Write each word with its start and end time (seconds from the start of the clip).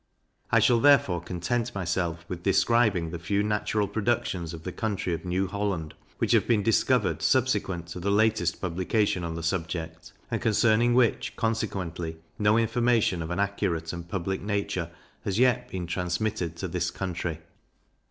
I 0.51 0.57
shall 0.57 0.79
therefore 0.79 1.21
content 1.21 1.75
myself 1.75 2.25
with 2.27 2.41
describing 2.41 3.11
the 3.11 3.19
few 3.19 3.43
natural 3.43 3.87
productions 3.87 4.51
of 4.51 4.63
the 4.63 4.71
country 4.71 5.13
of 5.13 5.25
New 5.25 5.45
Holland, 5.45 5.93
which 6.17 6.31
have 6.31 6.47
been 6.47 6.63
discovered 6.63 7.21
subsequent 7.21 7.85
to 7.89 7.99
the 7.99 8.09
latest 8.09 8.59
publication 8.59 9.23
on 9.23 9.35
the 9.35 9.43
subject, 9.43 10.11
and 10.31 10.41
concerning 10.41 10.95
which, 10.95 11.35
consequently, 11.35 12.17
no 12.39 12.57
information 12.57 13.21
of 13.21 13.29
an 13.29 13.39
accurate 13.39 13.93
and 13.93 14.09
public 14.09 14.41
nature 14.41 14.89
has 15.23 15.37
yet 15.37 15.69
been 15.69 15.85
transmitted 15.85 16.55
to 16.55 16.67
this 16.67 16.89
country. 16.89 17.37